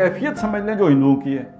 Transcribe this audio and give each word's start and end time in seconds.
कैफियत 0.00 0.36
समझ 0.36 0.62
लें 0.62 0.76
जो 0.78 0.86
हिंदुओं 0.86 1.14
की 1.14 1.32
है। 1.32 1.54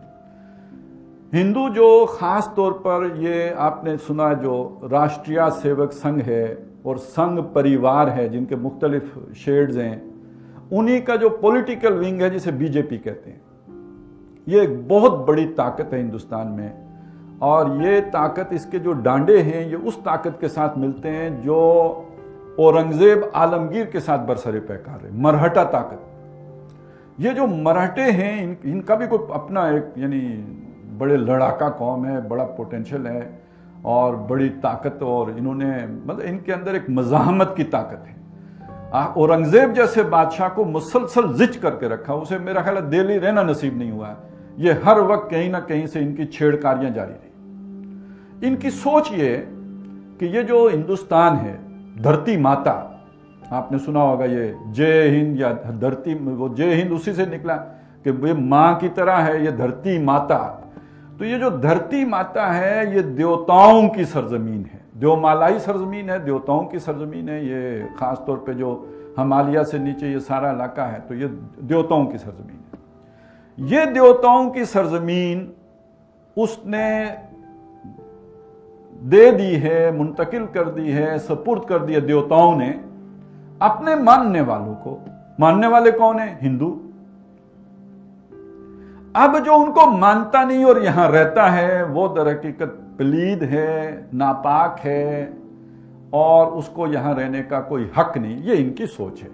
हिंदू 1.34 1.68
जो 1.68 2.06
खास 2.06 2.52
तौर 2.56 2.72
पर 2.72 3.16
ये 3.16 3.50
आपने 3.50 3.96
सुना 3.96 4.32
जो 4.34 4.80
राष्ट्रीय 4.84 5.38
सेवक 5.50 5.92
संघ 5.92 6.22
है 6.22 6.66
और 6.86 6.98
संघ 6.98 7.38
परिवार 7.54 8.08
है, 8.08 8.28
जिनके 8.28 8.56
मुख्तलिफ़ 8.56 9.34
शेड्स 9.34 9.76
हैं, 9.76 10.02
उन्हीं 10.72 11.00
का 11.02 11.16
जो 11.16 11.30
पॉलिटिकल 11.30 11.92
विंग 11.92 12.22
है 12.22 12.30
जिसे 12.30 12.52
बीजेपी 12.52 12.98
कहते 12.98 13.30
हैं, 13.30 13.40
ये 14.48 14.62
एक 14.62 14.88
बहुत 14.88 15.26
बड़ी 15.26 15.46
ताकत 15.46 15.90
है 15.92 15.98
हिंदुस्तान 15.98 16.48
में। 16.48 17.38
और 17.42 17.76
ये 17.82 18.00
ताकत, 18.00 18.50
इसके 18.52 18.78
जो 18.78 18.92
डांडे 18.92 19.38
हैं, 19.38 19.68
ये 19.68 19.76
उस 19.76 20.04
ताकत 20.04 20.38
के 20.40 20.48
साथ 20.48 20.78
मिलते 20.78 21.08
हैं 21.08 21.42
जो 21.42 21.56
औरंगज़ेब 22.60 23.30
आलमगीर 23.34 23.86
के 23.86 24.00
साथ 24.00 24.26
बरसरे 24.26 24.60
पैकार 24.60 25.06
है। 25.06 25.16
मरहटा 25.22 25.64
ताकत। 25.64 26.06
ये 27.20 27.32
जो 27.34 27.46
मराठे 27.46 28.02
हैं 28.02 28.42
इन, 28.42 28.56
इनका 28.64 28.94
भी 28.96 29.06
कोई 29.06 29.18
अपना 29.34 29.68
एक 29.70 29.92
यानी 29.98 30.20
बड़े 30.98 31.16
लड़ाका 31.16 31.68
कौम 31.68 32.04
है 32.04 32.28
बड़ा 32.28 32.44
पोटेंशियल 32.44 33.06
है 33.06 33.40
और 33.86 34.16
बड़ी 34.30 34.48
ताकत 34.62 35.02
और 35.02 35.30
इन्होंने 35.38 35.66
मतलब 35.86 36.20
इनके 36.20 36.52
अंदर 36.52 36.76
एक 36.76 36.86
मजामत 36.90 37.54
की 37.56 37.64
ताकत 37.64 38.04
है। 38.06 38.18
औरंगज़ेब 39.16 39.72
जैसे 39.72 40.02
बादशाह 40.02 40.48
को 40.48 40.64
मुसलसल 40.64 41.32
जिच 41.34 41.56
करके 41.56 41.88
रखा 41.88 42.14
उसे 42.14 42.38
मेरा 42.38 42.62
ख्याल 42.62 42.80
दिल्ली 42.80 43.18
रहना 43.18 43.42
नसीब 43.42 43.78
नहीं 43.78 43.90
हुआ। 43.90 44.16
ये 44.58 44.72
हर 44.84 45.00
वक्त 45.00 45.30
कहीं 45.30 45.50
ना 45.50 45.60
कहीं 45.60 45.86
से 45.86 46.00
इनकी 46.00 46.24
छेड़कारियाँ 46.26 46.92
जारी 46.92 47.12
रही। 47.12 48.46
इनकी 48.46 48.70
सोच 48.70 49.12
ये 49.12 49.36
कि 50.20 50.26
ये 50.26 50.42
जो 50.42 50.68
हिंदुस्तान 50.68 51.36
है 51.36 51.54
धरती 52.02 52.36
माता 52.36 52.72
आपने 53.50 53.78
सुना 53.78 54.02
होगा 54.02 54.24
ये, 54.24 54.54
जय 54.68 55.08
हिंद 55.08 55.40
या 55.40 55.52
धरती, 55.52 56.14
वो 56.14 56.48
जय 56.48 56.74
हिंद 56.74 56.92
उसी 56.92 57.12
से 57.12 57.26
निकला 57.26 57.54
कि 58.06 58.10
ये 58.26 58.34
माँ 58.34 58.76
की 58.78 58.88
तरह 58.88 59.16
है, 59.16 59.44
ये 59.44 59.52
धरती 59.52 59.98
माता। 59.98 60.38
तो 61.18 61.24
ये 61.24 61.38
जो 61.38 61.50
धरती 61.50 62.04
माता 62.04 62.46
है, 62.46 62.94
ये 62.94 63.02
देवताओं 63.02 63.88
की 63.88 64.04
सरजमीन 64.04 64.64
है। 64.64 64.80
देवमालाई 64.96 65.58
सरजमीन 65.58 66.10
है, 66.10 66.24
देवताओं 66.24 66.64
की 66.64 66.78
सरजमीन 66.78 67.28
है, 67.28 67.44
ये 67.46 67.88
खास 67.98 68.22
तौर 68.26 68.36
पे 68.36 68.54
जो 68.54 68.70
हमालिया 69.18 69.62
से 69.62 69.78
नीचे 69.78 70.10
ये 70.12 70.20
सारा 70.20 70.50
इलाका 70.52 70.84
है 70.84 71.00
तो 71.00 71.14
ये 71.14 71.26
देवताओं 71.62 72.06
की 72.06 72.18
सरजमीन 72.18 72.58
है। 72.64 73.68
ये 73.70 73.86
देवताओं 73.86 74.50
की 74.50 74.64
सरजमीन 74.64 75.48
उसने 76.36 76.86
दे 79.02 79.30
दी 79.32 79.52
है, 79.56 79.90
मुंतकिल 79.92 80.46
कर 80.46 80.68
दी 80.70 80.90
है, 80.90 81.18
सपुर्द 81.18 81.64
कर 81.64 81.78
दी 81.78 81.94
है 81.94 82.00
देवताओं 82.00 82.56
ने। 82.56 82.68
अपने 83.62 83.94
मानने 83.94 84.40
वालों 84.40 84.74
को। 84.74 85.04
मानने 85.40 85.66
वाले 85.66 85.90
कौन 85.92 86.18
है? 86.18 86.38
हिंदू। 86.42 86.80
अब 89.16 89.38
जो 89.38 89.54
उनको 89.54 89.86
मानता 89.86 90.44
नहीं 90.44 90.64
और 90.64 90.82
यहाँ 90.84 91.08
रहता 91.08 91.46
है, 91.46 91.84
वो 91.84 92.08
दर 92.08 92.28
हकीकत 92.28 92.68
पलीद 92.98 93.42
है, 93.42 94.08
नापाक 94.14 94.80
है, 94.80 95.36
और 96.12 96.46
उसको 96.46 96.86
यहाँ 96.86 97.14
रहने 97.14 97.42
का 97.42 97.60
कोई 97.60 97.90
हक 97.96 98.18
नहीं। 98.18 98.42
ये 98.42 98.54
इनकी 98.54 98.86
सोच 98.86 99.22
है। 99.22 99.30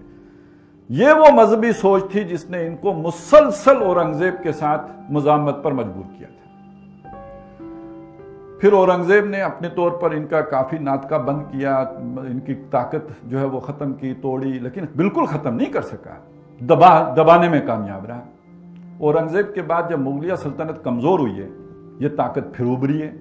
ये 0.91 1.13
वो 1.13 1.31
मजहबी 1.33 1.73
सोच 1.73 2.15
थी 2.15 2.25
जिसने 2.25 2.67
इनको 2.67 2.93
मुसलसल 2.93 3.77
औरंगज़ेब 3.77 4.35
के 4.35 4.53
साथ 4.53 5.11
मुजामत 5.11 5.61
पर 5.65 5.73
मजबूर 5.73 6.05
किया 6.19 6.29
था। 6.29 6.46
फिर 8.61 8.73
औरंगज़ेब 8.75 9.27
ने 9.27 9.41
अपने 9.43 9.69
तौर 9.71 9.91
पर 10.03 10.15
इनका 10.15 10.41
काफ़ी 10.43 10.79
नाटका 10.81 11.19
बंद 11.21 11.43
किया, 11.47 11.81
इनकी 12.27 12.55
ताकत 12.71 13.09
जो 13.25 13.39
है 13.39 13.45
वो 13.47 13.61
ख़त्म 13.61 13.93
की, 13.95 14.13
तोड़ी, 14.15 14.53
लेकिन 14.61 14.89
बिल्कुल 14.97 15.27
ख़त्म 15.27 15.55
नहीं 15.55 15.71
कर 15.71 15.83
सका। 15.85 16.17
दबा, 16.61 17.15
दबाने 17.15 17.49
में 17.49 17.61
कामयाब 17.67 18.07
रहा। 18.07 18.23
औरंगज़ेब 19.03 19.53
के 19.55 19.63
बाद 19.65 19.91
जब 19.91 20.01
मुगलिया 20.01 20.37
सल्तनत 20.37 20.83
कमज़ोर 20.85 21.21
हुई 21.21 21.33
है, 21.33 21.49
ये 22.01 22.09
ताकत 22.11 22.53
फिर 22.55 22.67
उभरी 22.69 22.99
है। 22.99 23.15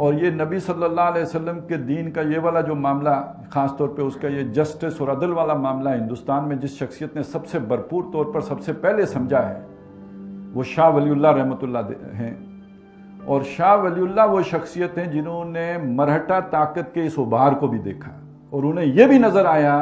और 0.00 0.14
ये 0.14 0.30
नबी 0.32 0.58
सल्लल्लाहु 0.60 1.10
अलैहि 1.10 1.24
वसल्लम 1.24 1.56
के 1.68 1.76
दीन 1.78 2.10
का 2.10 2.22
ये 2.24 2.38
वाला 2.40 2.60
जो 2.62 2.74
मामला 2.76 3.14
ख़ास 3.52 3.74
तौर 3.78 3.88
पे 3.88 4.02
उसका 4.04 4.28
ये 4.28 4.44
जस्टिस 4.52 5.00
और 5.00 5.08
अदल 5.10 5.32
वाला 5.32 5.54
मामला 5.56 5.92
हिंदुस्तान 5.92 6.44
में 6.44 6.58
जिस 6.60 6.78
शख्सियत 6.78 7.16
ने 7.16 7.22
सबसे 7.24 7.58
भरपूर 7.62 8.04
तौर 8.12 8.30
पर 8.32 8.40
सबसे 8.42 8.72
पहले 8.74 9.06
समझा 9.08 9.40
है, 9.40 9.56
वो 10.52 10.62
शाह 10.64 10.88
वलीउल्लाह 10.90 11.32
रहमतुल्लाह 11.32 11.82
हैं। 12.14 12.36
और 13.28 13.42
शाह 13.46 13.74
वलीउल्लाह 13.76 14.26
वो 14.26 14.42
शख्सियत 14.44 14.94
हैं 14.98 15.10
जिन्होंने 15.10 15.66
मरहटा 15.96 16.40
ताकत 16.52 16.90
के 16.94 17.04
इस 17.06 17.18
उभार 17.18 17.54
को 17.54 17.68
भी 17.68 17.78
देखा। 17.80 18.12
और 18.52 18.64
उन्हें 18.64 18.84
यह 18.86 19.08
भी 19.08 19.18
नज़र 19.18 19.46
आया 19.46 19.78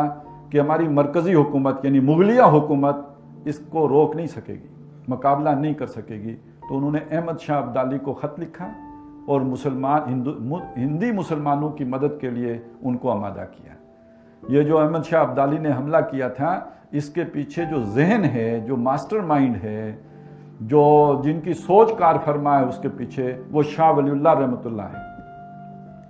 कि 0.53 0.59
हमारी 0.59 0.89
मरकजी 0.91 1.33
हुकूमत, 1.33 1.83
यानी 1.85 2.01
मुगलिया 2.01 2.45
हुकूमत, 2.47 3.07
इसको 3.47 3.87
रोक 3.87 4.17
नहीं 4.17 4.27
सकेगी, 4.29 4.69
मुकाबला 5.09 5.55
नहीं 5.55 5.75
कर 5.75 5.87
सकेगी। 5.89 6.33
तो 6.69 6.77
उन्होंने 6.77 6.99
अहमद 7.01 7.39
शाह 7.39 7.59
अब्दाली 7.59 7.99
को 7.99 8.13
ख़त 8.15 8.35
लिखा 8.39 8.71
और 9.29 9.43
मुसलमान, 9.45 10.01
हिंदू 10.79 11.13
मुसलमानों 11.15 11.71
की 11.71 11.85
मदद 11.87 12.19
के 12.21 12.31
लिए 12.31 12.61
उनको 12.85 13.09
आमादा 13.09 13.45
किया। 13.45 13.77
ये 14.43 14.65
जो 14.65 14.77
अहमद 14.77 15.03
शाह 15.03 15.23
अब्दाली 15.23 15.59
ने 15.59 15.71
हमला 15.71 16.01
किया 16.03 16.29
था, 16.31 16.53
इसके 16.95 17.25
पीछे 17.27 17.67
जो 17.67 17.83
जहन 17.95 18.25
है, 18.27 18.67
जो 18.67 18.77
मास्टर 18.79 19.21
है 19.57 19.99
जो 20.63 21.21
जिनकी 21.25 21.55
सोच 21.55 21.99
कार 21.99 22.19
फरमा 22.19 22.59
है 22.59 22.65
उसके 22.65 22.89
पीछे, 22.89 23.45
वो 23.51 23.63
शाह 23.63 23.91
वलील्ला 23.91 24.33
रहमतुल्ला 24.33 24.83
है। 24.83 25.17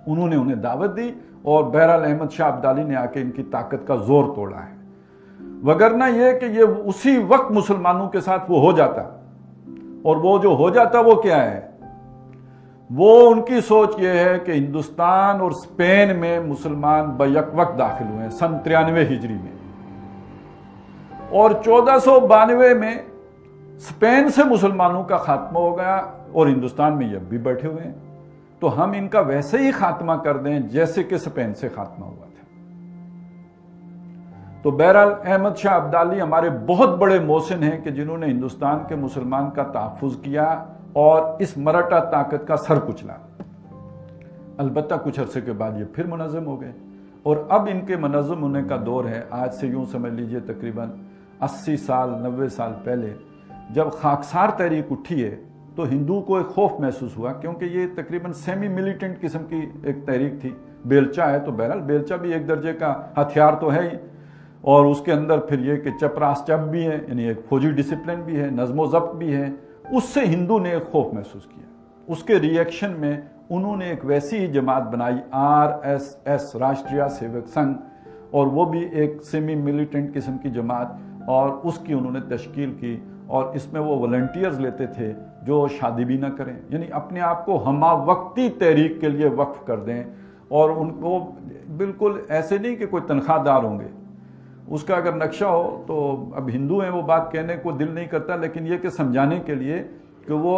उन्होंने 0.07 0.35
उन्हें 0.35 0.61
दावत 0.61 0.89
दी 0.89 1.13
और 1.45 1.63
बहरहाल 1.63 2.03
अहमद 2.03 2.29
शाह 2.29 2.51
अब्दाली 2.51 2.83
ने 2.83 2.95
आके 2.95 3.21
इनकी 3.21 3.43
ताकत 3.43 3.85
का 3.87 3.95
ज़ोर 3.95 4.25
तोड़ा 4.35 4.57
है। 4.57 4.77
वगरना 5.63 6.07
यह 6.07 6.33
कि 6.33 6.45
ये 6.45 6.63
उसी 6.63 7.17
वक्त 7.17 7.51
मुसलमानों 7.51 8.07
के 8.07 8.21
साथ 8.21 8.39
वो 8.49 8.59
हो 8.59 8.73
जाता। 8.73 9.13
और 10.05 10.17
वो 10.17 10.39
जो 10.39 10.53
हो 10.53 10.69
जाता, 10.69 10.99
वो 10.99 11.15
क्या 11.15 11.37
है? 11.37 11.77
वो 12.91 13.19
उनकी 13.19 13.61
सोच 13.61 13.99
ये 13.99 14.11
है 14.11 14.39
कि 14.39 14.51
हिंदुस्तान 14.51 15.41
और 15.41 15.53
स्पेन 15.53 16.15
में 16.15 16.39
मुसलमान 16.39 17.03
बैक 17.03 17.51
वक्त 17.55 17.71
दाखिल 17.71 18.07
हुए 18.07 18.17
हैं, 18.17 18.29
सन 18.29 18.47
तिरानवे 18.47 19.03
हिजरी 19.03 19.33
में। 19.33 19.53
और 21.33 21.61
चौदह 21.65 21.99
सौ 21.99 22.19
बानवे 22.19 22.73
में 22.73 23.05
स्पेन 23.79 24.29
से 24.29 24.43
मुसलमानों 24.43 25.03
का 25.03 25.17
खात्मा 25.17 25.59
हो 25.59 25.73
गया 25.73 26.13
और 26.35 26.47
हिंदुस्तान 26.47 26.93
में 26.93 27.11
ये 27.11 27.17
भी 27.17 27.37
बैठे 27.37 27.67
हुए 27.67 27.81
हैं। 27.81 27.95
तो 28.61 28.67
हम 28.67 28.95
इनका 28.95 29.21
वैसे 29.21 29.57
ही 29.57 29.71
खात्मा 29.71 30.15
कर 30.15 30.37
दें 30.37 30.67
जैसे 30.67 31.03
कि 31.03 31.17
स्पेन 31.17 31.53
से 31.53 31.69
खात्मा 31.69 32.05
हुआ 32.05 32.25
था। 32.25 32.45
तो 34.63 34.71
बहरहाल 34.71 35.09
अहमद 35.09 35.55
शाह 35.55 35.75
अब्दाली 35.75 36.19
हमारे 36.19 36.49
बहुत 36.49 36.89
बड़े 36.89 37.19
मोहसिन 37.19 37.63
हैं 37.63 37.83
कि 37.83 37.91
जिन्होंने 37.91 38.27
हिंदुस्तान 38.27 38.77
के 38.77 38.95
मुसलमान 38.95 39.49
का 39.49 39.63
तहफुज 39.63 40.15
किया 40.15 40.69
और 40.95 41.37
इस 41.41 41.57
मराठा 41.57 41.99
ताकत 41.99 42.45
का 42.47 42.55
सर 42.55 42.79
कुचला। 42.79 43.13
अलबत् 44.59 44.93
कुछ 44.93 45.19
अरसे 45.19 45.41
के 45.41 45.51
बाद 45.51 45.77
ये 45.77 45.85
फिर 45.85 46.07
मुनज़म 46.07 46.43
हो 46.43 46.57
गए। 46.57 46.73
और 47.25 47.47
अब 47.51 47.67
इनके 47.67 47.97
मनज़म 47.97 48.39
होने 48.39 48.63
का 48.63 48.77
दौर 48.77 49.07
है। 49.07 49.29
आज 49.33 49.51
से 49.51 49.67
यूँ 49.67 49.85
समझ 49.85 50.11
लीजिए 50.11 50.39
तकरीबन 50.39 50.91
80 51.41 51.77
साल 51.77 52.09
90 52.09 52.49
साल 52.49 52.71
पहले 52.71 53.26
जब 53.71 53.89
खाकसार 53.91 54.55
तहरीक 54.59 54.91
उठी 54.91 55.19
है 55.21 55.29
तो 55.77 55.83
हिंदू 55.85 56.19
को 56.21 56.39
एक 56.39 56.45
खौफ 56.47 56.77
महसूस 56.81 57.17
हुआ, 57.17 57.31
क्योंकि 57.31 57.65
ये 57.67 57.85
तकरीबन 57.87 58.31
सेमी 58.33 58.67
मिलिटेंट 58.67 59.19
किस्म 59.21 59.39
की 59.41 59.61
एक 59.89 60.05
तहरीक 60.07 60.39
थी। 60.43 60.55
बेलचा 60.87 61.25
है 61.25 61.39
तो 61.39 61.51
बहरहाल, 61.51 61.79
बेलचा 61.79 62.17
भी 62.17 62.31
एक 62.33 62.47
दर्जे 62.47 62.73
का 62.73 63.13
हथियार 63.17 63.55
तो 63.55 63.69
है 63.69 63.89
ही। 63.89 63.97
और 64.63 64.85
उसके 64.85 65.11
अंदर 65.11 65.39
फिर 65.39 65.59
ये 65.59 65.75
कि 65.77 65.91
चपरास 65.91 66.43
चप 66.47 66.59
भी 66.69 66.83
है, 66.83 66.97
यानी 66.99 67.25
एक 67.25 67.45
फौजी 67.49 67.71
डिसिप्लिन 67.71 68.21
भी 68.21 68.35
है, 68.35 68.49
नज्मो 68.55 68.87
जब्त 68.87 69.15
भी 69.15 69.31
है। 69.31 69.53
उससे 69.93 70.25
हिंदू 70.25 70.59
ने 70.59 70.75
एक 70.75 70.83
खौफ 70.83 71.13
महसूस 71.13 71.45
किया। 71.45 71.65
उसके 72.07 72.37
रिएक्शन 72.39 72.95
में 72.99 73.29
उन्होंने 73.51 73.91
एक 73.91 74.05
वैसी 74.05 74.37
ही 74.37 74.47
जमात 74.47 74.83
बनाई, 74.83 75.19
आर 75.33 75.81
एस 75.85 76.23
एस, 76.27 76.51
राष्ट्रीय 76.55 77.07
सेवक 77.09 77.45
संघ, 77.47 77.75
और 78.33 78.47
वो 78.47 78.65
भी 78.65 78.83
एक 78.95 79.21
सेमी 79.21 79.55
मिलिटेंट 79.55 80.13
किस्म 80.13 80.37
की 80.37 80.49
जमात, 80.51 80.97
और 81.29 81.51
उसकी 81.65 81.93
उन्होंने 81.93 82.21
तश्कील 82.35 82.71
की। 82.73 82.95
और 83.29 83.51
इसमें 83.55 83.79
वो 83.81 83.95
वॉल्टियर्स 83.97 84.59
लेते 84.59 84.87
थे 84.87 85.11
जो 85.45 85.67
शादी 85.69 86.05
भी 86.05 86.17
ना 86.17 86.29
करें। 86.29 86.53
यानी 86.73 86.87
अपने 86.93 87.19
आप 87.19 87.43
को 87.45 87.57
हमा 87.57 87.91
वक्ती 88.05 88.47
तहरीक 88.55 88.99
के 89.01 89.09
लिए 89.09 89.29
वक्फ 89.35 89.63
कर 89.67 89.79
दें 89.79 90.05
और 90.51 90.71
उनको 90.71 91.19
बिल्कुल 91.77 92.25
ऐसे 92.31 92.59
नहीं 92.59 92.75
कि 92.77 92.85
कोई 92.85 93.01
तनख्वाहदार 93.01 93.63
होंगे। 93.63 93.89
उसका 94.71 94.95
अगर 94.95 95.15
नक्शा 95.15 95.47
हो 95.47 95.63
तो 95.87 95.95
अब 96.35 96.49
हिंदू 96.49 96.79
हैं 96.79 96.89
वो 96.89 97.01
बात 97.03 97.29
कहने 97.33 97.55
को 97.57 97.71
दिल 97.73 97.93
नहीं 97.93 98.07
करता, 98.07 98.35
लेकिन 98.35 98.67
ये 98.67 98.77
कि 98.77 98.89
समझाने 98.89 99.39
के 99.39 99.55
लिए 99.55 99.79
कि 100.27 100.33
वो 100.33 100.55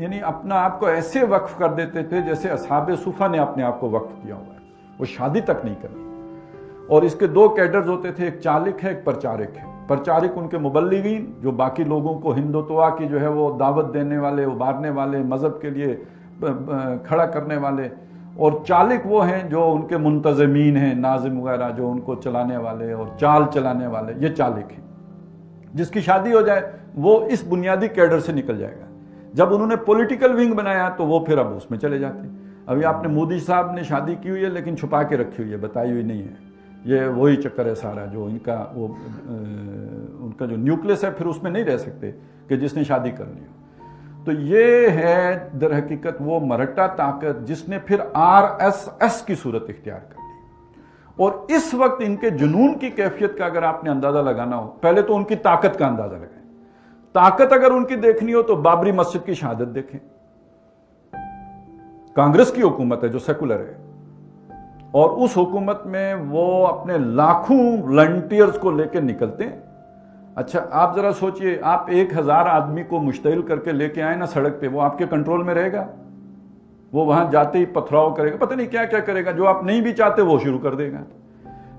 यानी 0.00 0.18
अपना 0.18 0.54
आप 0.56 0.78
को 0.78 0.88
ऐसे 0.88 1.22
वक्फ 1.26 1.58
कर 1.58 1.74
देते 1.74 2.02
थे 2.02 2.22
जैसे 2.22 2.48
असहाब 2.48 2.94
सूफा 2.96 3.28
ने 3.28 3.38
अपने 3.38 3.62
आप 3.62 3.78
को 3.80 3.90
वक्फ 3.90 4.14
किया 4.22 4.34
हुआ 4.34 4.54
है। 4.54 4.60
वो 4.98 5.06
शादी 5.06 5.40
तक 5.42 5.62
नहीं 5.64 5.76
करनी 5.76 6.86
और 6.86 7.04
इसके 7.04 7.26
दो 7.28 7.48
कैडर्स 7.48 7.88
होते 7.88 8.12
थे, 8.12 8.26
एक 8.28 8.38
चालिक 8.38 8.80
है, 8.80 8.90
एक 8.92 9.04
प्रचारक 9.04 9.56
है। 9.56 9.69
प्रचारिक 9.90 10.36
उनके 10.38 10.58
मुबल्लिगीन 10.60 11.26
जो 11.42 11.52
बाकी 11.54 11.84
लोगों 11.84 12.14
को 12.16 12.32
हिंदुत्वा 12.32 12.88
की 12.90 13.06
जो 13.06 13.18
है 13.18 13.28
वो 13.30 13.50
दावत 13.58 13.84
देने 13.92 14.18
वाले, 14.18 14.44
उबारने 14.46 14.90
वाले, 14.92 15.22
मज़हब 15.24 15.58
के 15.62 15.70
लिए 15.70 15.94
खड़ा 17.04 17.24
करने 17.28 17.56
वाले, 17.58 17.90
और 18.38 18.62
चालिक 18.66 19.06
वो 19.06 19.20
हैं 19.20 19.48
जो 19.48 19.64
उनके 19.68 19.98
मुंतजमीन 19.98 20.76
हैं, 20.76 20.94
नाजिम 20.96 21.40
वगैरह, 21.40 21.70
जो 21.70 21.88
उनको 21.88 22.14
चलाने 22.16 22.56
वाले 22.58 22.92
और 22.92 23.16
चाल 23.20 23.46
चलाने 23.46 23.86
वाले, 23.86 24.12
ये 24.14 24.28
चालिक 24.30 24.70
हैं। 24.70 24.84
जिसकी 25.74 26.00
शादी 26.02 26.32
हो 26.32 26.42
जाए, 26.42 26.62
वो 26.96 27.20
इस 27.28 27.46
बुनियादी 27.46 27.88
कैडर 27.90 28.20
से 28.20 28.32
निकल 28.32 28.58
जाएगा। 28.58 28.86
जब 29.34 29.52
उन्होंने 29.52 29.76
पॉलिटिकल 29.84 30.32
विंग 30.32 30.54
बनाया 30.54 30.88
तो 30.90 31.04
वो 31.06 31.24
फिर 31.26 31.38
अब 31.38 31.52
उसमें 31.56 31.78
चले 31.78 31.98
जाते 31.98 32.28
अभी 32.68 32.82
आपने 32.84 33.08
मोदी 33.08 33.38
साहब 33.40 33.74
ने 33.74 33.84
शादी 33.84 34.14
की 34.14 34.28
हुई 34.28 34.40
है, 34.40 34.50
लेकिन 34.50 34.76
छुपा 34.76 35.02
के 35.02 35.16
रखी 35.16 35.42
हुई 35.42 35.52
है, 35.52 35.60
बताई 35.60 35.90
हुई 35.90 36.02
नहीं 36.02 36.22
है। 36.22 36.49
ये 36.86 37.06
वही 37.08 37.36
चक्कर 37.36 37.68
है 37.68 37.74
सारा 37.74 38.04
जो 38.06 38.28
इनका 38.28 38.54
वो 38.74 38.86
आ, 38.86 38.92
उनका 40.24 40.46
जो 40.46 40.56
न्यूक्लियस 40.56 41.04
है 41.04 41.12
फिर 41.14 41.26
उसमें 41.26 41.50
नहीं 41.50 41.64
रह 41.64 41.76
सकते 41.78 42.10
कि 42.48 42.56
जिसने 42.56 42.84
शादी 42.84 43.10
करनी 43.12 43.40
हो। 43.40 44.24
तो 44.24 44.32
ये 44.32 44.88
है 44.90 45.58
दर 45.58 45.72
हकीकत 45.74 46.18
वो 46.20 46.40
मरट्टा 46.42 46.86
ताकत 46.96 47.44
जिसने 47.46 47.78
फिर 47.80 48.00
आर 48.16 48.56
एस 48.62 48.88
एस 49.02 49.20
की 49.26 49.34
सूरत 49.36 49.66
इख्तियार 49.70 49.98
कर 50.00 50.16
ली। 50.16 51.24
और 51.24 51.46
इस 51.50 51.74
वक्त 51.74 52.02
इनके 52.02 52.30
जुनून 52.32 52.74
की 52.74 52.90
कैफियत 52.90 53.36
का 53.38 53.46
अगर 53.46 53.64
आपने 53.64 53.90
अंदाज़ा 53.90 54.20
लगाना 54.22 54.56
हो 54.56 54.66
पहले 54.82 55.02
तो 55.02 55.14
उनकी 55.14 55.36
ताकत 55.38 55.76
का 55.76 55.86
अंदाज़ा 55.86 56.16
लगाएँ। 56.16 56.42
ताकत 57.14 57.52
अगर 57.52 57.72
उनकी 57.72 57.96
देखनी 57.98 58.32
हो 58.32 58.42
तो 58.42 58.56
बाबरी 58.58 58.92
मस्जिद 58.92 59.22
की 59.22 59.34
शहादत 59.34 59.68
देखें। 59.68 59.98
कांग्रेस 62.16 62.50
की 62.50 62.60
हुकूमत 62.60 63.00
है 63.04 63.08
जो 63.08 63.18
सेकुलर 63.18 63.60
है। 63.60 63.89
और 64.94 65.08
उस 65.08 65.36
हुकूमत 65.36 65.82
में 65.86 66.14
वो 66.14 66.64
अपने 66.64 66.98
लाखों 67.16 67.58
वॉलंटियर्स 67.80 68.58
को 68.58 68.70
लेकर 68.70 69.02
निकलते 69.02 69.44
हैं। 69.44 69.62
अच्छा 70.36 70.60
आप 70.72 70.96
जरा 70.96 71.10
सोचिए, 71.12 71.58
आप 71.64 71.86
एक 71.90 72.14
हज़ार 72.14 72.48
आदमी 72.48 72.84
को 72.84 73.00
मुश्तिल 73.00 73.42
करके 73.42 73.72
लेके 73.72 74.00
आए 74.00 74.16
ना 74.16 74.26
सड़क 74.26 74.58
पे, 74.60 74.68
वो 74.68 74.80
आपके 74.80 75.06
कंट्रोल 75.06 75.44
में 75.44 75.54
रहेगा? 75.54 75.86
वो 76.92 77.04
वहाँ 77.04 77.30
जाते 77.30 77.58
ही 77.58 77.66
पथराव 77.66 78.12
करेगा। 78.12 78.36
पता 78.36 78.54
नहीं 78.54 78.66
क्या 78.66 78.84
क्या 78.84 79.00
करेगा, 79.00 79.32
जो 79.32 79.44
आप 79.44 79.64
नहीं 79.64 79.82
भी 79.82 79.92
चाहते 79.92 80.22
वो 80.22 80.38
शुरू 80.38 80.58
कर 80.58 80.74
देगा। 80.74 81.02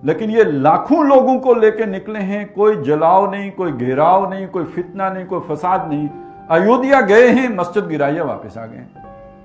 लेकिन 0.05 0.29
ये 0.29 0.43
लाखों 0.43 1.05
लोगों 1.05 1.37
को 1.39 1.53
लेके 1.53 1.85
निकले 1.85 2.19
हैं, 2.19 2.53
कोई 2.53 2.75
जलाव 2.75 3.31
नहीं, 3.31 3.51
कोई 3.51 3.71
घेराव 3.71 4.29
नहीं, 4.29 4.47
कोई 4.47 4.63
फितना 4.65 5.09
नहीं, 5.09 5.25
कोई 5.25 5.39
फसाद 5.49 5.87
नहीं। 5.89 6.09
अयोध्या 6.49 7.01
गए 7.01 7.27
हैं, 7.27 7.49
मस्जिद 7.57 7.87
गिराइया 7.87 8.23
वापस 8.23 8.57
आ 8.57 8.65
गए 8.65 8.85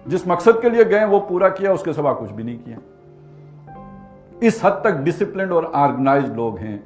जिस 0.09 0.29
मकसद 0.29 0.61
के 0.61 0.71
लिए 0.71 0.85
गए 0.85 1.05
वो 1.05 1.19
पूरा 1.21 1.49
किया, 1.49 1.73
उसके 1.73 1.93
सवा 1.93 2.13
कुछ 2.13 2.31
भी 2.31 2.45
नहीं 2.45 2.59
किया। 2.59 2.79
इस 4.43 4.61
हद 4.65 4.81
तक 4.85 4.97
डिसिप्लिन 5.05 5.51
और 5.51 5.65
ऑर्गेनाइज 5.65 6.33
लोग 6.37 6.59
हैं। 6.59 6.83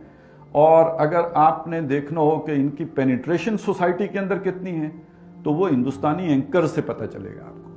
और 0.55 0.97
अगर 1.01 1.33
आपने 1.37 1.81
देखना 1.83 2.21
हो 2.21 2.37
कि 2.39 2.53
इनकी 2.53 2.85
पेनिट्रेशन 2.85 3.57
सोसाइटी 3.57 4.09
के 4.09 4.19
अंदर 4.19 4.39
कितनी 4.39 4.71
है 4.71 4.89
तो 5.45 5.53
वो 5.53 5.67
हिंदुस्तानी 5.67 6.33
एंकर 6.33 6.67
से 6.67 6.81
पता 6.83 7.07
चलेगा 7.07 7.45
आपको। 7.45 7.69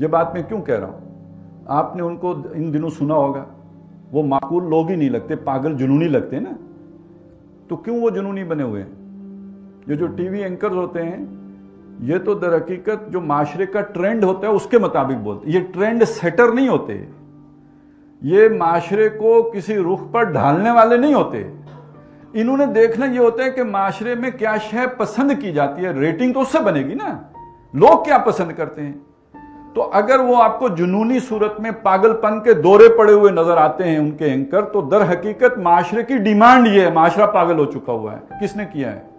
ये 0.00 0.06
बात 0.06 0.32
मैं 0.34 0.46
क्यों 0.48 0.60
कह 0.60 0.76
रहा 0.76 0.86
हूँ? 0.86 1.00
आपने 1.70 2.02
उनको 2.02 2.32
इन 2.54 2.70
दिनों 2.72 2.90
सुना 2.90 3.14
होगा, 3.14 3.46
वो 4.12 4.22
माकूल 4.22 4.64
लोग 4.64 4.90
ही 4.90 4.96
नहीं 4.96 5.10
लगते, 5.10 5.36
पागल 5.36 5.74
जुनूनी 5.74 6.08
लगते 6.08 6.40
ना। 6.40 6.56
तो 7.70 7.76
क्यों 7.76 8.00
वो 8.00 8.10
जुनूनी 8.10 8.44
बने 8.44 8.62
हुए 8.62 8.80
हैं? 8.80 8.90
ये 9.88 9.96
जो 9.96 10.06
टीवी 10.08 10.40
एंकर 10.40 10.72
होते 10.72 11.00
हैं, 11.00 11.18
ये 12.02 12.18
तो 12.18 12.34
दर 12.34 12.54
हकीकत 12.54 13.06
जो 13.10 13.20
माशरे 13.20 13.66
का 13.66 13.80
ट्रेंड 13.80 14.24
होता 14.24 14.46
है, 14.46 14.52
उसके 14.52 14.78
मुताबिक 14.78 15.18
बोलते 15.18 15.50
ये 15.50 15.60
ट्रेंड 15.72 16.04
सेटर 16.04 16.52
नहीं 16.54 16.68
होते। 16.68 16.94
ये 18.22 18.48
माशरे 18.48 19.08
को 19.08 19.42
किसी 19.42 19.74
रुख 19.74 20.10
पर 20.12 20.32
ढालने 20.32 20.70
वाले 20.70 20.98
नहीं 20.98 21.14
होते। 21.14 21.38
इन्होंने 22.40 22.66
देखना 22.66 23.06
ये 23.06 23.18
होता 23.18 23.44
है 23.44 23.50
कि 23.50 23.62
माशरे 23.62 24.14
में 24.14 24.30
क्या 24.32 24.56
शय 24.58 24.86
पसंद 24.86 25.34
की 25.34 25.52
जाती 25.52 25.82
है। 25.82 26.00
रेटिंग 26.00 26.34
तो 26.34 26.40
उससे 26.40 26.60
बनेगी 26.60 26.94
ना। 26.94 27.08
लोग 27.74 28.04
क्या 28.04 28.18
पसंद 28.18 28.52
करते 28.52 28.82
हैं? 28.82 29.00
तो 29.74 29.80
अगर 29.80 30.20
वो 30.20 30.34
आपको 30.34 30.68
जुनूनी 30.68 31.20
सूरत 31.20 31.56
में 31.60 31.72
पागलपन 31.82 32.38
के 32.38 32.54
दौरे 32.54 32.88
पड़े 32.88 33.12
हुए 33.12 33.30
नज़र 33.30 33.58
आते 33.58 33.84
हैं 33.84 33.98
उनके 33.98 34.24
एंकर 34.24 34.64
तो 34.64 34.82
दर 34.82 35.02
हकीकत 35.02 35.54
माशरे 35.58 36.02
की 36.02 36.18
डिमांड 36.18 36.66
ये 36.66 36.84
है। 36.84 36.94
माशरा 36.94 37.26
पागल 37.26 37.56
हो 37.56 37.64
चुका 37.64 37.92
हुआ 37.92 38.12
है। 38.12 38.38
किसने 38.40 38.64
किया 38.64 38.90
है? 38.90 39.10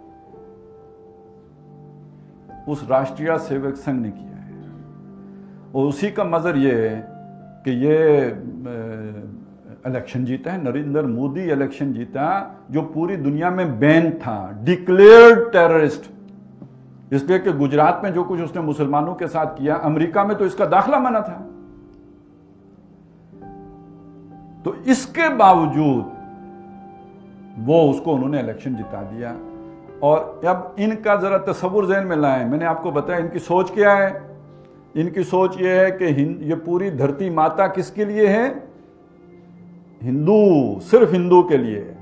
उस 2.68 2.86
राष्ट्रीय 2.90 3.38
सेवक 3.38 3.74
संघ 3.74 4.02
ने 4.02 4.10
किया 4.10 4.36
है। 4.36 5.72
और 5.74 5.88
उसी 5.88 6.10
का 6.10 6.24
मजर 6.24 6.56
ये 6.56 6.74
है 6.74 7.13
कि 7.64 7.70
ये 7.70 8.26
इलेक्शन 9.86 10.24
जीता 10.24 10.52
है, 10.52 10.62
नरेंद्र 10.64 11.02
मोदी 11.02 11.42
इलेक्शन 11.42 11.92
जीता, 11.92 12.56
जो 12.70 12.82
पूरी 12.82 13.16
दुनिया 13.16 13.50
में 13.50 13.78
बैन 13.80 14.10
था 14.10 14.60
डिक्लेयर्ड 14.64 15.52
टेररिस्ट 15.52 16.10
इसलिए 17.12 17.38
कि 17.38 17.52
गुजरात 17.52 18.00
में 18.04 18.12
जो 18.12 18.24
कुछ 18.24 18.40
उसने 18.40 18.62
मुसलमानों 18.62 19.14
के 19.14 19.26
साथ 19.26 19.46
किया, 19.46 19.76
अमेरिका 19.76 20.24
में 20.24 20.36
तो 20.38 20.46
इसका 20.46 20.66
दाखला 20.66 20.98
मना 20.98 21.20
था। 21.20 21.46
तो 24.64 24.74
इसके 24.74 25.28
बावजूद 25.28 26.12
वो 27.58 27.90
उसको 27.90 28.14
उन्होंने 28.14 28.40
इलेक्शन 28.40 28.74
जिता 28.74 29.02
दिया। 29.02 29.36
और 30.02 30.40
अब 30.46 30.76
इनका 30.78 31.16
जरा 31.16 31.38
तस्वुर 31.38 31.86
जहन 31.86 32.06
में 32.06 32.16
लाए। 32.16 32.44
मैंने 32.44 32.64
आपको 32.64 32.90
बताया, 32.92 33.18
इनकी 33.18 33.38
सोच 33.38 33.70
क्या 33.70 33.92
है? 33.92 34.33
इनकी 34.94 35.22
सोच 35.24 35.60
ये 35.60 35.80
है 35.80 35.90
कि 35.92 36.04
ये 36.48 36.54
पूरी 36.56 36.90
धरती 36.90 37.30
माता 37.30 37.66
किसके 37.66 38.04
लिए 38.04 38.26
है? 38.26 38.48
हिंदू, 40.02 40.80
सिर्फ़ 40.80 41.12
हिंदू 41.12 41.42
के 41.42 41.56
लिए 41.58 41.94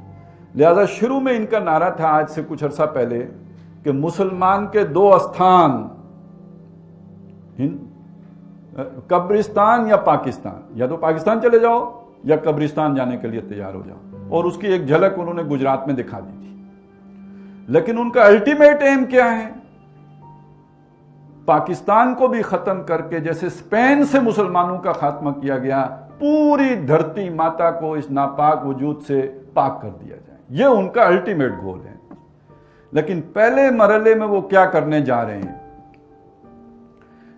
लिहाजा 0.56 0.84
शुरू 0.86 1.20
में 1.20 1.32
इनका 1.32 1.58
नारा 1.60 1.90
था 2.00 2.08
आज 2.08 2.28
से 2.28 2.42
कुछ 2.42 2.64
अर्सा 2.64 2.86
पहले 2.86 3.18
कि 3.84 3.92
मुसलमान 3.92 4.66
के 4.66 4.84
दो 4.84 5.18
स्थान 5.18 5.70
कब्रिस्तान 9.10 9.86
या 9.86 9.96
पाकिस्तान। 9.96 10.80
या 10.80 10.86
तो 10.86 10.96
पाकिस्तान 10.96 11.40
चले 11.40 11.58
जाओ 11.60 11.80
या 12.26 12.36
कब्रिस्तान 12.36 12.94
जाने 12.94 13.16
के 13.16 13.28
लिए 13.28 13.40
तैयार 13.40 13.74
हो 13.74 13.82
जाओ। 13.82 14.30
और 14.30 14.46
उसकी 14.46 14.66
एक 14.66 14.86
झलक 14.86 15.18
उन्होंने 15.18 15.44
गुजरात 15.44 15.84
में 15.88 15.96
दिखा 15.96 16.20
दी 16.20 16.32
थी। 16.38 17.72
लेकिन 17.72 17.98
उनका 17.98 18.22
अल्टीमेट 18.22 18.82
एम 18.82 19.04
क्या 19.06 19.26
है? 19.26 19.61
पाकिस्तान 21.46 22.14
को 22.14 22.28
भी 22.28 22.42
खत्म 22.42 22.82
करके 22.82 23.20
जैसे 23.20 23.50
स्पेन 23.50 24.04
से 24.04 24.20
मुसलमानों 24.20 24.78
का 24.78 24.92
खात्मा 24.92 25.30
किया 25.30 25.58
गया, 25.58 25.82
पूरी 26.12 26.76
धरती 26.76 27.34
माता 27.34 27.70
को 27.70 27.96
इस 27.96 28.10
नापाक 28.10 28.64
वजूद 28.66 29.00
से 29.08 29.22
पाक 29.56 29.80
कर 29.82 29.88
दिया 29.88 30.16
जाए। 30.16 30.36
यह 30.50 30.66
उनका 30.66 31.02
अल्टीमेट 31.02 31.52
गोल 31.52 31.78
है। 31.78 32.00
लेकिन 32.94 33.20
पहले 33.20 33.70
मरहले 33.70 34.14
में 34.14 34.26
वो 34.26 34.42
क्या 34.42 34.66
करने 34.66 35.02
जा 35.02 35.22
रहे 35.22 35.36
हैं? 35.36 35.62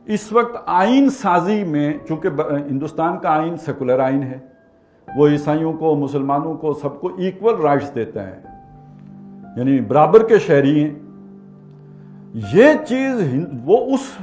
इस 0.09 0.33
वक्त 0.33 0.65
आइन 0.69 1.09
साजी 1.09 1.65
में, 1.65 2.05
चूँकि 2.05 2.29
हिंदुस्तान 2.69 3.19
का 3.19 3.31
आइन 3.31 3.57
सेकुलर 3.57 4.01
आइन 4.01 4.23
है, 4.23 4.53
वो 5.17 5.29
ईसाइयों 5.29 5.73
को, 5.73 5.95
मुसलमानों 5.95 6.55
को 6.55 6.75
सबको 6.75 7.11
इक्वल 7.11 7.57
राइट्स 7.57 7.89
देता 7.89 8.21
है। 8.21 8.43
यानी 9.59 9.81
बराबर 9.81 10.23
के 10.23 10.39
शहरी 10.39 10.81
हैं। 10.81 11.04
ये 12.35 12.75
चीज़ 12.75 13.47
वो 13.65 13.77
उस 13.77 14.19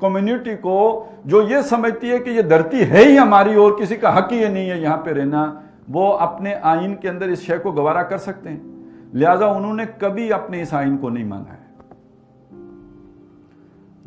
कम्युनिटी 0.00 0.54
को 0.54 1.08
जो 1.26 1.48
ये 1.48 1.62
समझती 1.62 2.08
है 2.08 2.18
कि 2.18 2.30
ये 2.30 2.42
धरती 2.42 2.78
है 2.78 3.04
ही 3.04 3.16
हमारी 3.16 3.54
और 3.54 3.78
किसी 3.78 3.96
का 3.96 4.10
हक 4.10 4.28
ही 4.32 4.48
नहीं 4.48 4.68
है 4.68 4.82
यहाँ 4.82 4.98
पे 4.98 5.12
रहना, 5.12 5.62
वो 5.90 6.08
अपने 6.08 6.54
आइन 6.54 6.94
के 6.94 7.08
अंदर 7.08 7.30
इस 7.30 7.46
शय 7.46 7.58
को 7.58 7.72
गवारा 7.72 8.02
कर 8.02 8.18
सकते 8.18 8.48
हैं। 8.48 8.62
लिहाजा 9.14 9.46
उन्होंने 9.46 9.86
कभी 9.86 10.30
अपने 10.30 10.62
इस 10.62 10.74
आइन 10.74 10.96
को 10.96 11.08
नहीं 11.08 11.24
माना 11.24 11.52
है। 11.52 11.62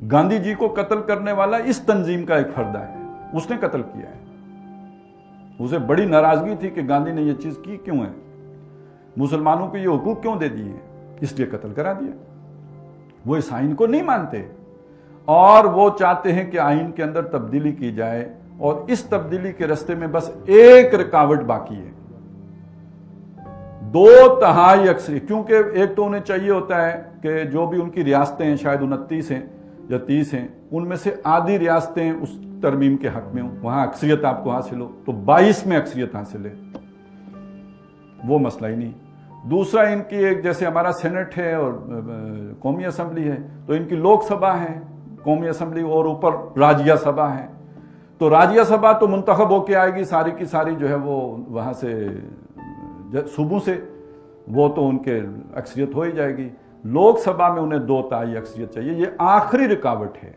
गांधी 0.09 0.39
जी 0.39 0.55
को 0.55 0.69
कत्ल 0.69 0.95
करने 0.95 1.31
वाला 1.31 1.57
इस 1.57 1.87
तंजीम 1.87 2.25
का 2.25 2.37
एक 2.37 2.47
फर्दा 2.47 2.79
है। 2.79 3.29
उसने 3.35 3.57
कत्ल 3.57 3.81
किया 3.81 4.09
है। 4.09 4.19
उसे 5.61 5.77
बड़ी 5.77 6.05
नाराज़गी 6.05 6.55
थी 6.55 6.69
कि 6.71 6.83
गांधी 6.83 7.11
ने 7.11 7.21
यह 7.21 7.33
चीज़ 7.33 7.55
की 7.55 7.77
क्यों 7.77 7.97
है? 7.97 8.13
मुसलमानों 9.17 9.67
को 9.67 9.77
यह 9.77 9.89
हुकूक 9.89 10.21
क्यों 10.21 10.37
दे 10.37 10.49
दिए 10.49 10.79
इसलिए 11.21 11.47
कत्ल 11.47 11.71
करा 11.71 11.93
दिया। 11.93 12.34
वो 13.25 13.37
इस 13.37 13.53
आइन 13.53 13.73
को 13.73 13.87
नहीं 13.87 14.03
मानते। 14.03 14.49
और 15.27 15.67
वो 15.67 15.89
चाहते 15.89 16.31
हैं 16.31 16.51
कि 16.51 16.57
आइन 16.57 16.91
के 16.91 17.03
अंदर 17.03 17.21
तब्दीली 17.21 17.71
की 17.71 17.91
जाए 17.91 18.35
और 18.61 18.87
इस 18.89 19.09
तब्दीली 19.09 19.51
के 19.51 19.65
रास्ते 19.65 19.95
में 19.95 20.11
बस 20.11 20.43
एक 20.49 20.93
रुकावट 20.93 21.41
बाकी 21.41 21.75
है। 21.75 21.93
दो 23.91 24.35
तहाई 24.41 24.87
अक्सर, 24.87 25.19
क्योंकि 25.19 25.53
एक 25.81 25.95
तो 25.95 26.05
उन्हें 26.05 26.21
चाहिए 26.21 26.49
होता 26.49 26.77
है 26.77 27.11
कि 27.25 27.45
जो 27.45 27.67
भी 27.67 27.77
उनकी 27.77 28.03
रियासतें 28.03 28.45
हैं, 28.45 28.57
शायद 28.57 28.81
उनतीस 28.81 29.31
हैं 29.31 29.51
या 29.91 29.97
तीस 29.97 30.33
हैं, 30.33 30.69
उनमें 30.73 30.95
से 30.95 31.21
आधी 31.25 31.57
रियासतें 31.57 32.11
उस 32.11 32.39
तरमीम 32.61 32.95
के 32.95 33.07
हक 33.07 33.31
में 33.35 33.41
हो। 33.41 33.49
वहाँ 33.61 33.87
अक्सरियत 33.87 34.25
आपको 34.25 34.49
हासिल 34.49 34.79
हो 34.79 34.85
तो 35.05 35.13
22 35.13 35.67
में 35.67 35.77
अक्सरियत 35.77 36.15
हासिल 36.15 36.45
है। 36.45 36.53
वो 38.25 38.39
मसला 38.39 38.67
ही 38.67 38.75
नहीं। 38.75 38.93
दूसरा 39.45 39.83
इनकी 39.89 40.23
एक, 40.25 40.41
जैसे 40.43 40.65
हमारा 40.65 40.91
सेनेट 40.93 41.35
है 41.35 41.57
और 41.59 42.57
कौमी 42.61 42.83
असम्बली 42.83 43.23
है 43.23 43.35
तो 43.67 43.75
इनकी 43.75 43.95
लोकसभा 43.97 44.51
है, 44.53 44.81
कौमी 45.23 45.47
असम्बली 45.47 45.83
और 45.83 46.07
ऊपर 46.07 46.53
राज्य 46.57 46.97
सभा 46.97 47.27
है। 47.27 47.49
तो 48.21 48.29
राज्य 48.29 48.63
सभा 48.65 48.93
तो 48.93 49.07
मुंतखब 49.07 49.51
होके 49.51 49.73
आएगी, 49.73 50.05
सारी 50.05 50.31
की 50.31 50.45
सारी 50.45 50.75
जो 50.75 50.87
है 50.87 50.95
वो 50.97 51.45
वहाँ 51.49 51.73
से 51.73 51.93
सुबह 53.27 53.59
से, 53.59 53.73
वो 54.49 54.67
तो 54.69 54.85
उनके 54.85 55.19
अक्सरियत 55.57 55.95
हो 55.95 56.03
ही 56.03 56.11
जाएगी। 56.11 56.51
लोकसभा 56.83 57.49
में 57.53 57.61
उन्हें 57.61 57.85
दो 57.85 58.01
ताई 58.01 58.35
अक्सरियत 58.35 58.69
चाहिए, 58.69 58.93
ये 58.93 59.15
आखिरी 59.21 59.67
रुकावट 59.67 60.17
है। 60.17 60.33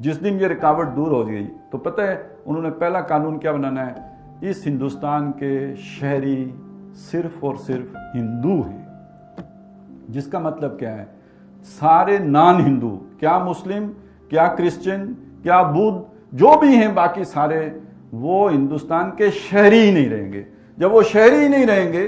जिस 0.00 0.16
दिन 0.16 0.40
ये 0.40 0.48
रुकावट 0.48 0.88
दूर 0.88 1.12
हो 1.12 1.24
गई 1.24 1.44
तो 1.72 1.78
पता 1.78 2.02
है, 2.02 2.30
उन्होंने 2.46 2.70
पहला 2.72 3.00
कानून 3.02 3.38
क्या 3.38 3.52
बनाना 3.52 3.82
है? 3.82 3.94
इस 4.44 4.62
हिंदुस्तान 4.66 5.30
के 5.32 5.76
शहरी 5.76 6.36
सिर्फ़ 6.92 7.44
और 7.46 7.56
सिर्फ़ 7.56 7.96
हिंदू 8.16 8.62
हैं। 8.62 8.88
जिसका 10.10 10.40
मतलब 10.40 10.76
क्या 10.78 10.90
है? 10.90 11.08
सारे 11.62 12.18
नॉन 12.18 12.60
हिंदू 12.60 12.90
क्या 13.20 13.38
मुस्लिम, 13.38 13.88
क्या 14.30 14.46
क्रिश्चियन 14.48 15.06
क्या 15.42 15.62
बुद्ध, 15.62 16.04
जो 16.34 16.56
भी 16.56 16.74
हैं, 16.76 16.94
बाकी 16.94 17.24
सारे, 17.24 17.80
वो 18.14 18.48
हिंदुस्तान 18.48 19.10
के 19.10 19.30
शहरी 19.30 19.78
ही 19.78 19.92
नहीं 19.92 20.08
रहेंगे। 20.08 20.46
जब 20.78 20.90
वो 20.90 21.02
शहरी 21.02 21.36
ही 21.36 21.48
नहीं 21.48 21.66
रहेंगे 21.66 22.06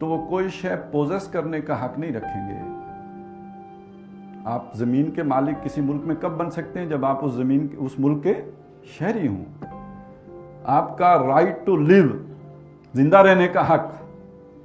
तो 0.00 0.06
वो 0.06 0.18
कोई 0.18 0.48
शय 0.50 0.74
पोजेस 0.92 1.30
करने 1.32 1.60
का 1.60 1.76
हक 1.76 1.98
नहीं 1.98 2.12
रखेंगे। 2.12 2.56
आप 4.46 4.72
ज़मीन 4.76 5.10
के 5.10 5.22
मालिक 5.22 5.60
किसी 5.60 5.80
मुल्क 5.80 6.02
में 6.02 6.16
कब 6.16 6.36
बन 6.36 6.50
सकते 6.50 6.80
हैं, 6.80 6.88
जब 6.88 7.04
आप 7.04 7.24
उस 7.24 7.36
ज़मीन 7.36 7.68
उस 7.80 7.96
मुल्क 8.00 8.22
के 8.26 8.34
शहरी 8.88 9.26
हों? 9.26 9.75
आपका 10.66 11.14
राइट 11.26 11.62
टू 11.66 11.76
लिव 11.78 12.08
ज़िंदा 12.94 13.20
रहने 13.20 13.46
का 13.48 13.62
हक, 13.62 13.92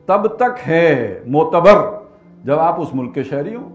तब 0.08 0.28
तक 0.40 0.56
है 0.60 1.24
मोतबर 1.28 1.80
जब 2.46 2.60
आप 2.60 2.80
उस 2.80 2.94
मुल्क 2.96 3.14
के 3.14 3.24
शहरी 3.24 3.54
हो। 3.54 3.72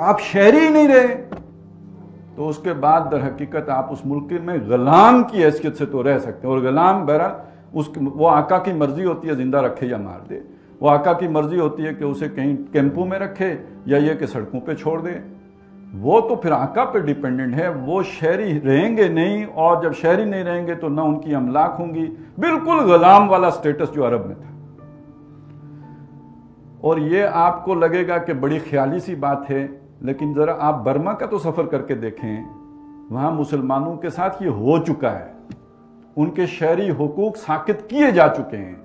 आप 0.00 0.20
शहरी 0.22 0.58
ही 0.58 0.68
नहीं 0.70 0.88
रहे 0.88 1.08
तो 2.36 2.46
उसके 2.46 2.72
बाद 2.74 3.10
दर 3.10 3.20
हकीकत 3.22 3.68
आप 3.70 3.88
उस 3.92 4.02
मुल्क 4.06 4.40
में 4.42 4.68
गुलाम 4.68 5.22
की 5.24 5.42
हैसियत 5.42 5.74
से 5.76 5.86
तो 5.86 6.02
रह 6.02 6.18
सकते 6.18 6.46
हैं। 6.46 6.54
और 6.54 6.62
गुलाम 6.62 7.04
बहरहाल 7.06 7.34
उस 7.74 7.92
वो 7.98 8.26
आका 8.26 8.58
की 8.58 8.72
मर्ज़ी 8.74 9.02
होती 9.02 9.28
है 9.28 9.34
ज़िंदा 9.36 9.60
रखे 9.60 9.86
या 9.86 9.98
मार 9.98 10.24
दे। 10.28 10.42
वो 10.80 10.88
आका 10.88 11.12
की 11.12 11.28
मर्ज़ी 11.28 11.58
होती 11.58 11.82
है 11.82 11.94
कि 11.94 12.04
उसे 12.04 12.28
कहीं 12.28 12.56
कैंपों 12.72 13.04
में 13.06 13.18
रखे 13.18 13.50
या 13.88 13.98
ये 13.98 14.14
कि 14.14 14.26
सड़कों 14.26 14.60
पे 14.60 14.74
छोड़ 14.74 15.00
दे। 15.02 15.10
वो 15.94 16.20
तो 16.20 16.36
फिर 16.36 16.52
आका 16.52 16.84
पे 16.84 17.00
डिपेंडेंट 17.00 17.54
है, 17.54 17.70
वो 17.70 18.02
शहरी 18.02 18.58
रहेंगे 18.58 19.08
नहीं, 19.08 19.44
और 19.46 19.82
जब 19.82 19.92
शहरी 19.92 20.24
नहीं 20.24 20.44
रहेंगे 20.44 20.74
तो 20.74 20.88
ना 20.88 21.02
उनकी 21.02 21.32
अमलाक 21.32 21.76
होंगी। 21.78 22.06
बिल्कुल 22.40 22.84
गुलाम 22.84 23.28
वाला 23.28 23.50
स्टेटस 23.50 23.90
जो 23.90 24.02
अरब 24.02 24.26
में 24.26 24.36
था। 24.36 24.48
और 26.84 27.00
ये 27.00 27.22
आपको 27.22 27.74
लगेगा 27.74 28.18
कि 28.18 28.32
बड़ी 28.32 28.58
ख्याली 28.58 29.00
सी 29.00 29.14
बात 29.14 29.50
है, 29.50 29.80
लेकिन 30.02 30.34
जरा 30.34 30.52
आप 30.52 30.74
बर्मा 30.74 31.12
का 31.12 31.26
तो 31.26 31.38
सफ़र 31.38 31.66
करके 31.66 31.94
देखें, 31.94 32.46
वहाँ 33.10 33.32
मुसलमानों 33.32 33.96
के 33.96 34.10
साथ 34.10 34.42
ये 34.42 34.48
हो 34.48 34.78
चुका 34.78 35.10
है। 35.10 35.34
उनके 36.16 36.46
शहरी 36.46 36.88
हुकूक 36.88 37.36
साकित 37.36 37.88
किए 37.90 38.12
जा 38.12 38.28
चुके 38.28 38.56
हैं। 38.56 38.80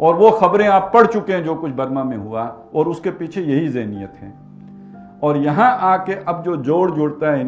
और 0.00 0.14
वो 0.14 0.30
खबरें 0.30 0.68
आप 0.68 0.90
पढ़ 0.94 1.06
चुके 1.06 1.32
हैं 1.32 1.44
जो 1.44 1.54
कुछ 1.54 1.72
बर्मा 1.72 2.04
में 2.04 2.16
हुआ, 2.16 2.56
और 2.74 2.88
उसके 2.88 3.10
पीछे 3.10 3.40
यही 3.40 3.68
जहनीत 3.68 4.12
है। 4.20 4.43
और 5.24 5.36
यहाँ 5.36 5.70
आके 5.82 6.14
अब 6.24 6.42
जो 6.42 6.56
जोड़ 6.62 6.90
जोड़ता 6.90 7.32
है 7.32 7.46